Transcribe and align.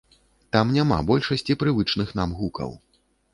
Там 0.55 0.71
няма 0.77 0.97
большасці 1.09 1.57
прывычных 1.65 2.15
нам 2.21 2.35
гукаў. 2.41 2.75